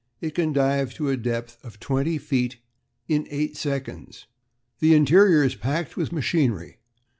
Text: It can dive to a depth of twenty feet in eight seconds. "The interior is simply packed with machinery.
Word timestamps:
It 0.19 0.33
can 0.33 0.51
dive 0.51 0.95
to 0.95 1.09
a 1.09 1.15
depth 1.15 1.63
of 1.63 1.79
twenty 1.79 2.17
feet 2.17 2.57
in 3.07 3.27
eight 3.29 3.55
seconds. 3.55 4.25
"The 4.79 4.95
interior 4.95 5.43
is 5.43 5.51
simply 5.51 5.61
packed 5.69 5.95
with 5.95 6.11
machinery. 6.11 6.79